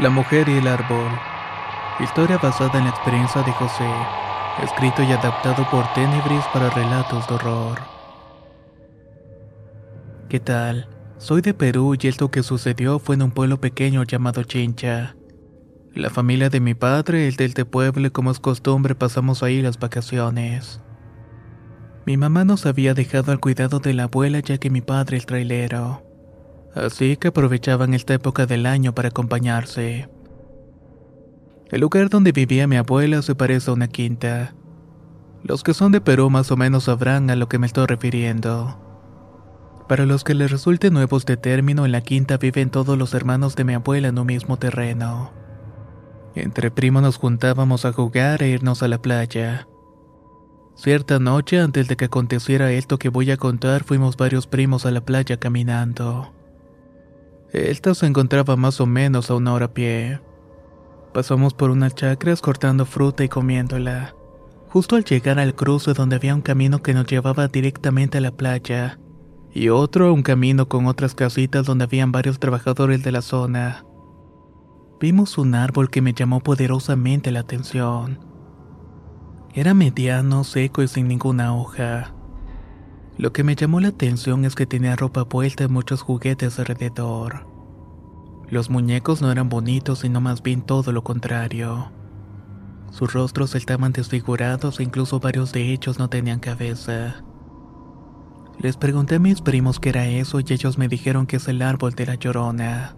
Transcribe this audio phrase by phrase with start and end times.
[0.00, 1.10] La mujer y el árbol.
[2.02, 3.86] Historia basada en la experiencia de José,
[4.64, 7.78] escrito y adaptado por Tenebris para relatos de horror.
[10.30, 10.88] ¿Qué tal?
[11.18, 15.16] Soy de Perú y esto que sucedió fue en un pueblo pequeño llamado Chincha.
[15.92, 19.78] La familia de mi padre, el del pueblo, y como es costumbre, pasamos ahí las
[19.78, 20.80] vacaciones.
[22.06, 25.26] Mi mamá nos había dejado al cuidado de la abuela ya que mi padre es
[25.26, 26.09] trailero
[26.74, 30.08] así que aprovechaban esta época del año para acompañarse.
[31.70, 34.54] El lugar donde vivía mi abuela se parece a una quinta.
[35.44, 38.78] Los que son de Perú más o menos sabrán a lo que me estoy refiriendo.
[39.88, 43.56] Para los que les resulte nuevo este término, en la quinta viven todos los hermanos
[43.56, 45.32] de mi abuela en un mismo terreno.
[46.34, 49.66] Entre primos nos juntábamos a jugar e irnos a la playa.
[50.76, 54.90] Cierta noche, antes de que aconteciera esto que voy a contar, fuimos varios primos a
[54.90, 56.32] la playa caminando.
[57.52, 60.20] Esta se encontraba más o menos a una hora a pie.
[61.12, 64.14] Pasamos por unas chacras cortando fruta y comiéndola.
[64.68, 68.30] Justo al llegar al cruce donde había un camino que nos llevaba directamente a la
[68.30, 69.00] playa,
[69.52, 73.84] y otro un camino con otras casitas donde habían varios trabajadores de la zona.
[75.00, 78.20] Vimos un árbol que me llamó poderosamente la atención.
[79.52, 82.14] Era mediano, seco y sin ninguna hoja.
[83.18, 87.49] Lo que me llamó la atención es que tenía ropa puesta y muchos juguetes alrededor.
[88.50, 91.92] Los muñecos no eran bonitos, sino más bien todo lo contrario.
[92.90, 97.22] Sus rostros estaban desfigurados e incluso varios de ellos no tenían cabeza.
[98.58, 101.62] Les pregunté a mis primos qué era eso y ellos me dijeron que es el
[101.62, 102.96] árbol de la llorona.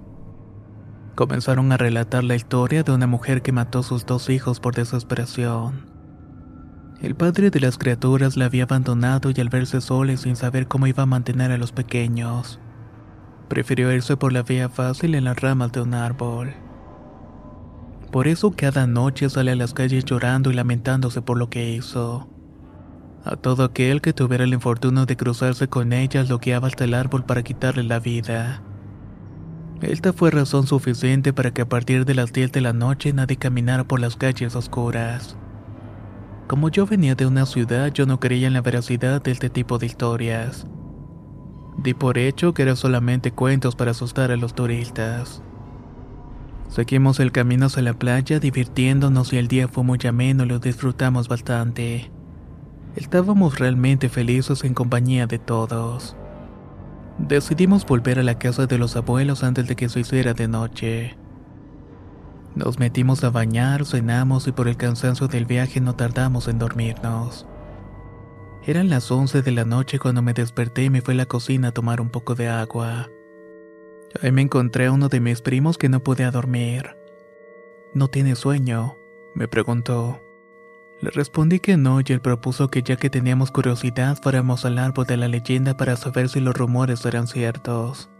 [1.15, 4.75] Comenzaron a relatar la historia de una mujer que mató a sus dos hijos por
[4.75, 5.93] desesperación.
[7.03, 10.87] El padre de las criaturas la había abandonado y al verse sola sin saber cómo
[10.87, 12.59] iba a mantener a los pequeños,
[13.49, 16.55] prefirió irse por la vía fácil en las ramas de un árbol.
[18.11, 22.29] Por eso cada noche sale a las calles llorando y lamentándose por lo que hizo.
[23.25, 26.95] A todo aquel que tuviera el infortunio de cruzarse con ella lo guiaba hasta el
[26.95, 28.63] árbol para quitarle la vida.
[29.81, 33.37] Esta fue razón suficiente para que a partir de las 10 de la noche nadie
[33.37, 35.37] caminara por las calles oscuras.
[36.49, 39.79] Como yo venía de una ciudad, yo no creía en la veracidad de este tipo
[39.79, 40.67] de historias.
[41.77, 45.43] Di por hecho que eran solamente cuentos para asustar a los turistas.
[46.69, 51.29] Seguimos el camino hacia la playa divirtiéndonos y el día fue muy ameno lo disfrutamos
[51.29, 52.11] bastante.
[52.97, 56.17] Estábamos realmente felices en compañía de todos.
[57.19, 61.17] Decidimos volver a la casa de los abuelos antes de que se hiciera de noche.
[62.55, 67.47] Nos metimos a bañar, cenamos y por el cansancio del viaje no tardamos en dormirnos.
[68.65, 71.69] Eran las 11 de la noche cuando me desperté y me fui a la cocina
[71.69, 73.11] a tomar un poco de agua.
[74.23, 76.97] Ahí me encontré a uno de mis primos que no podía dormir.
[77.93, 78.97] ¿No tiene sueño?
[79.35, 80.23] me preguntó.
[81.01, 85.07] Le respondí que no y él propuso que ya que teníamos curiosidad fuéramos al árbol
[85.07, 88.11] de la leyenda para saber si los rumores eran ciertos.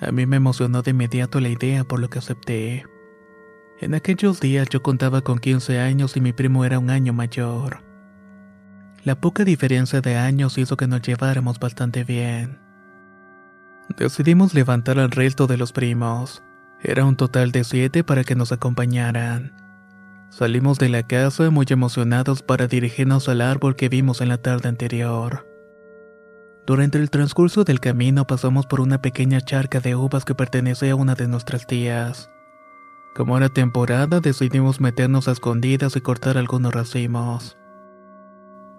[0.00, 2.84] A mí me emocionó de inmediato la idea por lo que acepté.
[3.78, 7.83] En aquellos días yo contaba con 15 años y mi primo era un año mayor.
[9.04, 12.58] La poca diferencia de años hizo que nos lleváramos bastante bien.
[13.98, 16.42] Decidimos levantar al resto de los primos.
[16.80, 19.52] Era un total de siete para que nos acompañaran.
[20.30, 24.70] Salimos de la casa muy emocionados para dirigirnos al árbol que vimos en la tarde
[24.70, 25.46] anterior.
[26.66, 30.96] Durante el transcurso del camino pasamos por una pequeña charca de uvas que pertenecía a
[30.96, 32.30] una de nuestras tías.
[33.14, 37.58] Como era temporada, decidimos meternos a escondidas y cortar algunos racimos.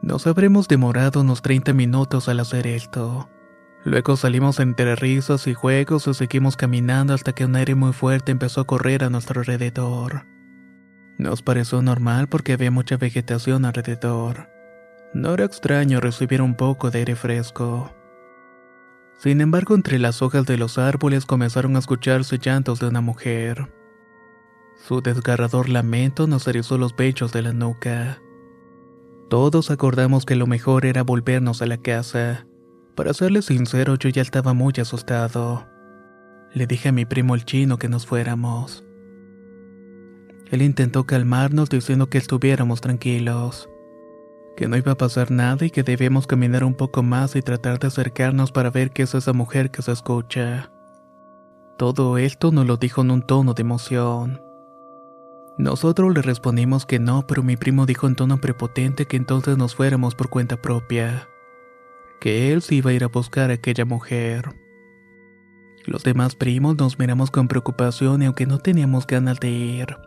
[0.05, 3.27] Nos habremos demorado unos 30 minutos al hacer esto.
[3.83, 8.31] Luego salimos entre risas y juegos y seguimos caminando hasta que un aire muy fuerte
[8.31, 10.27] empezó a correr a nuestro alrededor.
[11.17, 14.47] Nos pareció normal porque había mucha vegetación alrededor.
[15.15, 17.91] No era extraño recibir un poco de aire fresco.
[19.17, 23.73] Sin embargo, entre las hojas de los árboles comenzaron a escucharse llantos de una mujer.
[24.87, 28.19] Su desgarrador lamento nos erizó los pechos de la nuca.
[29.29, 32.45] Todos acordamos que lo mejor era volvernos a la casa.
[32.95, 35.65] Para serle sincero, yo ya estaba muy asustado.
[36.53, 38.85] Le dije a mi primo el chino que nos fuéramos.
[40.51, 43.67] Él intentó calmarnos diciendo que estuviéramos tranquilos,
[44.55, 47.79] que no iba a pasar nada y que debíamos caminar un poco más y tratar
[47.79, 50.71] de acercarnos para ver qué es esa mujer que se escucha.
[51.77, 54.44] Todo esto nos lo dijo en un tono de emoción.
[55.57, 59.73] Nosotros le respondimos que no, pero mi primo dijo en tono prepotente que entonces nos
[59.73, 61.29] fuéramos por cuenta propia,
[62.19, 64.53] que él se iba a ir a buscar a aquella mujer.
[65.85, 69.97] Los demás primos nos miramos con preocupación y aunque no teníamos ganas de ir,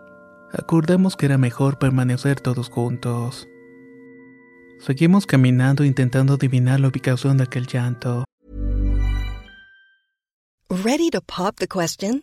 [0.52, 3.48] acordamos que era mejor permanecer todos juntos.
[4.80, 8.24] Seguimos caminando intentando adivinar la ubicación de aquel llanto.
[10.68, 12.22] Ready to pop the question?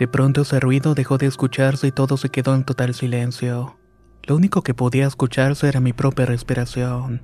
[0.00, 3.76] De pronto ese ruido dejó de escucharse y todo se quedó en total silencio.
[4.22, 7.20] Lo único que podía escucharse era mi propia respiración.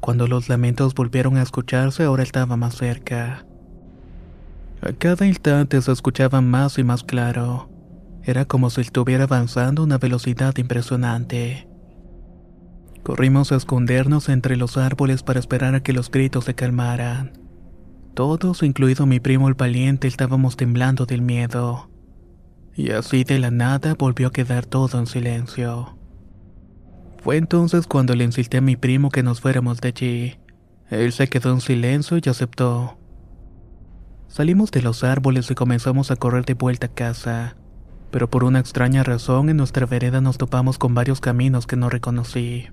[0.00, 3.46] Cuando los lamentos volvieron a escucharse, ahora estaba más cerca.
[4.82, 7.70] A cada instante se escuchaba más y más claro.
[8.24, 11.66] Era como si estuviera avanzando a una velocidad impresionante.
[13.02, 17.43] Corrimos a escondernos entre los árboles para esperar a que los gritos se calmaran.
[18.14, 21.90] Todos, incluido mi primo el valiente, estábamos temblando del miedo.
[22.76, 25.98] Y así de la nada volvió a quedar todo en silencio.
[27.24, 30.38] Fue entonces cuando le insistí a mi primo que nos fuéramos de allí.
[30.90, 32.98] Él se quedó en silencio y aceptó.
[34.28, 37.56] Salimos de los árboles y comenzamos a correr de vuelta a casa,
[38.12, 41.88] pero por una extraña razón en nuestra vereda nos topamos con varios caminos que no
[41.88, 42.68] reconocí.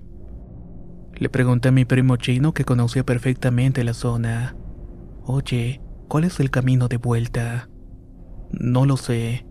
[1.14, 4.54] Le pregunté a mi primo chino que conocía perfectamente la zona.
[5.24, 7.68] Oye, ¿cuál es el camino de vuelta?
[8.50, 9.46] No lo sé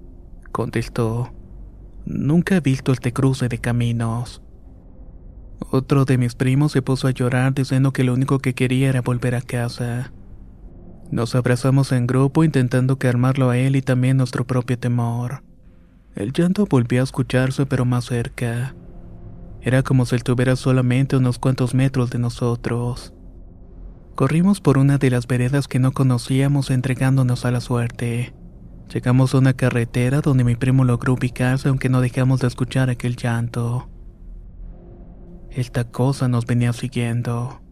[0.52, 1.34] contestó.
[2.06, 4.42] Nunca he visto este cruce de caminos.
[5.72, 9.02] Otro de mis primos se puso a llorar diciendo que lo único que quería era
[9.02, 10.12] volver a casa.
[11.12, 15.44] Nos abrazamos en grupo intentando calmarlo a él y también nuestro propio temor.
[16.16, 18.76] El llanto volvió a escucharse pero más cerca.
[19.62, 23.14] Era como si estuviera solamente unos cuantos metros de nosotros.
[24.22, 28.36] Corrimos por una de las veredas que no conocíamos entregándonos a la suerte.
[28.94, 33.16] Llegamos a una carretera donde mi primo logró ubicarse aunque no dejamos de escuchar aquel
[33.16, 33.90] llanto.
[35.50, 37.63] Esta cosa nos venía siguiendo.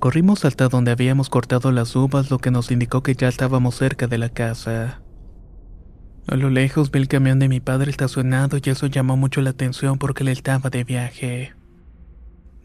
[0.00, 4.06] Corrimos hasta donde habíamos cortado las uvas, lo que nos indicó que ya estábamos cerca
[4.06, 5.02] de la casa.
[6.28, 9.50] A lo lejos vi el camión de mi padre estacionado y eso llamó mucho la
[9.50, 11.52] atención porque él estaba de viaje.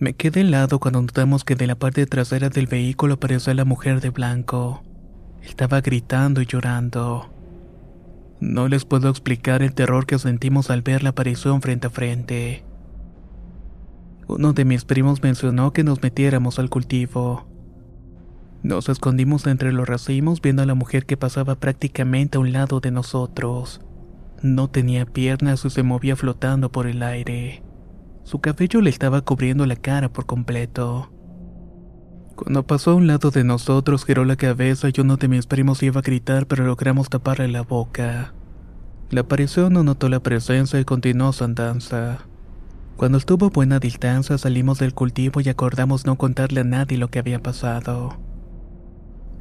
[0.02, 4.02] Me quedé helado cuando notamos que de la parte trasera del vehículo apareció la mujer
[4.02, 4.82] de blanco.
[5.44, 7.32] Estaba gritando y llorando.
[8.40, 12.64] No les puedo explicar el terror que sentimos al ver la aparición frente a frente.
[14.28, 17.46] Uno de mis primos mencionó que nos metiéramos al cultivo.
[18.64, 22.80] Nos escondimos entre los racimos viendo a la mujer que pasaba prácticamente a un lado
[22.80, 23.82] de nosotros.
[24.42, 27.62] No tenía piernas y se movía flotando por el aire.
[28.24, 31.12] Su cabello le estaba cubriendo la cara por completo.
[32.36, 35.84] Cuando pasó a un lado de nosotros, giró la cabeza y uno de mis primos
[35.84, 38.34] iba a gritar, pero logramos taparle la boca.
[39.10, 42.20] La aparición no notó la presencia y continuó su andanza.
[42.96, 47.10] Cuando estuvo a buena distancia, salimos del cultivo y acordamos no contarle a nadie lo
[47.10, 48.18] que había pasado.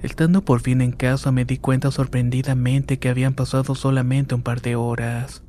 [0.02, 4.62] Estando por fin en casa, me di cuenta sorprendidamente que habían pasado solamente un par
[4.62, 5.42] de horas.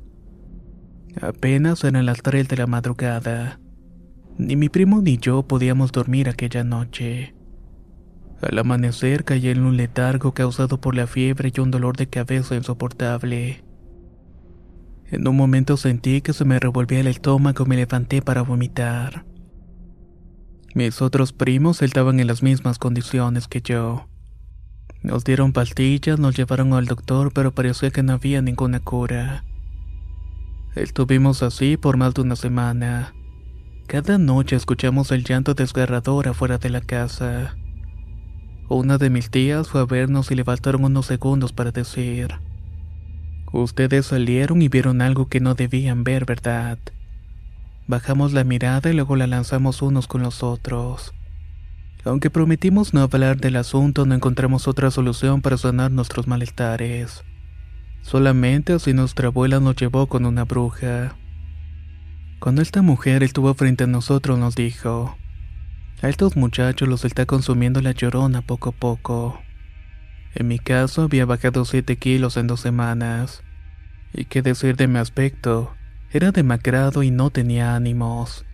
[1.20, 3.60] Apenas eran las tres de la madrugada.
[4.38, 7.34] Ni mi primo ni yo podíamos dormir aquella noche.
[8.40, 12.56] Al amanecer caí en un letargo causado por la fiebre y un dolor de cabeza
[12.56, 13.62] insoportable.
[15.10, 19.24] En un momento sentí que se me revolvía el estómago y me levanté para vomitar.
[20.74, 24.08] Mis otros primos estaban en las mismas condiciones que yo.
[25.02, 29.44] Nos dieron pastillas, nos llevaron al doctor, pero parecía que no había ninguna cura.
[30.74, 33.14] Estuvimos así por más de una semana.
[33.86, 37.56] Cada noche escuchamos el llanto desgarrador afuera de la casa.
[38.70, 42.28] Una de mis tías fue a vernos y le faltaron unos segundos para decir,
[43.52, 46.78] Ustedes salieron y vieron algo que no debían ver, ¿verdad?
[47.86, 51.12] Bajamos la mirada y luego la lanzamos unos con los otros.
[52.02, 57.24] Aunque prometimos no hablar del asunto, no encontramos otra solución para sanar nuestros malestares.
[58.02, 61.16] Solamente así nuestra abuela nos llevó con una bruja.
[62.40, 65.16] Cuando esta mujer estuvo frente a nosotros nos dijo,
[66.02, 69.40] a estos muchachos los está consumiendo la llorona poco a poco.
[70.34, 73.44] En mi caso había bajado 7 kilos en dos semanas.
[74.12, 75.74] Y qué decir de mi aspecto,
[76.10, 78.44] era demacrado y no tenía ánimos.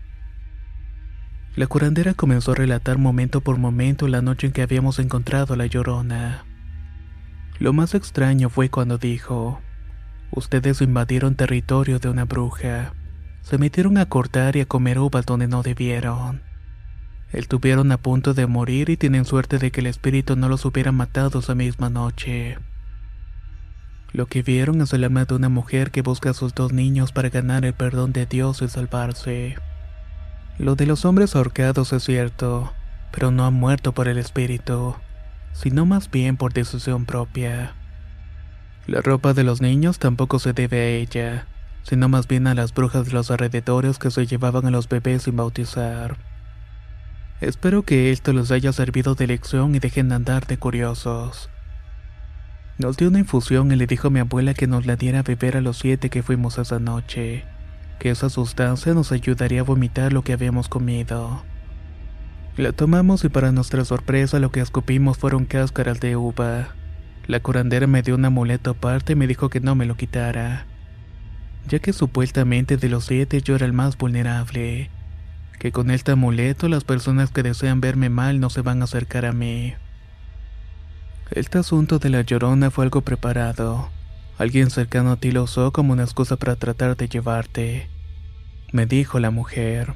[1.56, 5.56] La curandera comenzó a relatar momento por momento la noche en que habíamos encontrado a
[5.56, 6.44] la llorona.
[7.58, 9.60] Lo más extraño fue cuando dijo,
[10.30, 12.92] ustedes invadieron territorio de una bruja,
[13.42, 16.42] se metieron a cortar y a comer uvas donde no debieron.
[17.32, 20.92] Estuvieron a punto de morir y tienen suerte de que el espíritu no los hubiera
[20.92, 22.58] matado esa misma noche.
[24.12, 27.12] Lo que vieron es el alma de una mujer que busca a sus dos niños
[27.12, 29.56] para ganar el perdón de Dios y salvarse.
[30.58, 32.72] Lo de los hombres ahorcados es cierto,
[33.12, 34.94] pero no han muerto por el espíritu,
[35.52, 37.74] sino más bien por decisión propia.
[38.86, 41.46] La ropa de los niños tampoco se debe a ella,
[41.82, 45.24] sino más bien a las brujas de los alrededores que se llevaban a los bebés
[45.24, 46.16] sin bautizar.
[47.40, 51.50] Espero que esto les haya servido de lección y dejen de andar de curiosos.
[52.78, 55.22] Nos dio una infusión y le dijo a mi abuela que nos la diera a
[55.22, 57.44] beber a los siete que fuimos esa noche,
[57.98, 61.42] que esa sustancia nos ayudaría a vomitar lo que habíamos comido.
[62.58, 66.74] La tomamos y para nuestra sorpresa lo que escupimos fueron cáscaras de uva.
[67.26, 70.66] La curandera me dio un amuleto aparte y me dijo que no me lo quitara,
[71.66, 74.90] ya que supuestamente de los siete yo era el más vulnerable
[75.58, 79.26] que con este amuleto las personas que desean verme mal no se van a acercar
[79.26, 79.74] a mí.
[81.30, 83.90] Este asunto de la llorona fue algo preparado.
[84.38, 87.90] Alguien cercano a ti lo usó como una excusa para tratar de llevarte,
[88.72, 89.94] me dijo la mujer.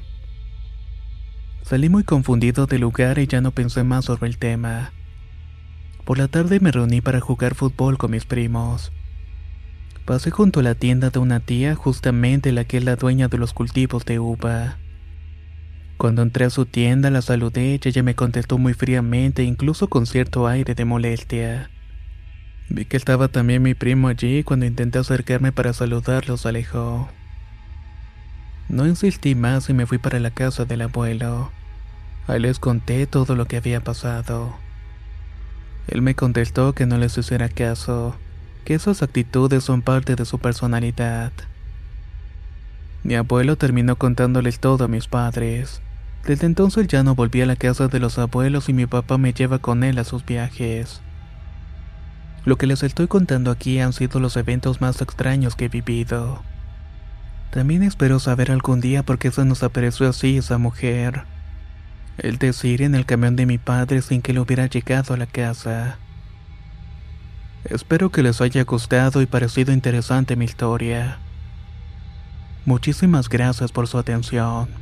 [1.62, 4.92] Salí muy confundido del lugar y ya no pensé más sobre el tema.
[6.04, 8.92] Por la tarde me reuní para jugar fútbol con mis primos.
[10.04, 13.38] Pasé junto a la tienda de una tía, justamente la que es la dueña de
[13.38, 14.78] los cultivos de uva.
[15.96, 20.06] Cuando entré a su tienda la saludé y ella me contestó muy fríamente, incluso con
[20.06, 21.70] cierto aire de molestia.
[22.68, 27.08] Vi que estaba también mi primo allí y cuando intenté acercarme para saludarlo se alejó.
[28.68, 31.50] No insistí más y me fui para la casa del abuelo.
[32.26, 34.54] Ahí les conté todo lo que había pasado.
[35.88, 38.16] Él me contestó que no les hiciera caso,
[38.64, 41.32] que esas actitudes son parte de su personalidad.
[43.02, 45.82] Mi abuelo terminó contándoles todo a mis padres.
[46.24, 49.32] Desde entonces ya no volví a la casa de los abuelos y mi papá me
[49.32, 51.00] lleva con él a sus viajes.
[52.44, 56.42] Lo que les estoy contando aquí han sido los eventos más extraños que he vivido.
[57.52, 61.24] También espero saber algún día por qué se nos apareció así esa mujer.
[62.16, 65.26] El decir en el camión de mi padre sin que le hubiera llegado a la
[65.26, 65.98] casa.
[67.64, 71.18] Espero que les haya gustado y parecido interesante mi historia.
[72.64, 74.81] Muchísimas gracias por su atención.